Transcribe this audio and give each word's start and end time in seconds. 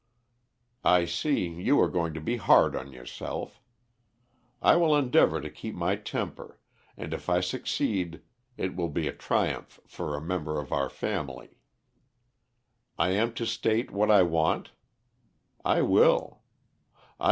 "I 0.83 1.05
see 1.05 1.47
you 1.47 1.79
are 1.79 1.87
going 1.87 2.15
to 2.15 2.19
be 2.19 2.37
hard 2.37 2.75
on 2.75 2.91
yourself. 2.91 3.61
I 4.59 4.75
will 4.75 4.95
endeavour 4.97 5.39
to 5.41 5.49
keep 5.51 5.75
my 5.75 5.95
temper, 5.95 6.59
and 6.97 7.13
if 7.13 7.29
I 7.29 7.39
succeed 7.39 8.23
it 8.57 8.75
will 8.75 8.89
be 8.89 9.07
a 9.07 9.13
triumph 9.13 9.79
for 9.85 10.17
a 10.17 10.19
member 10.19 10.57
of 10.59 10.71
our 10.71 10.89
family. 10.89 11.59
I 12.97 13.09
am 13.09 13.33
to 13.33 13.45
state 13.45 13.91
what 13.91 14.09
I 14.09 14.23
want? 14.23 14.71
I 15.63 15.83
will. 15.83 16.41